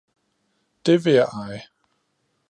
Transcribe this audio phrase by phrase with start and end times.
[0.85, 1.61] Det vil jeg eje!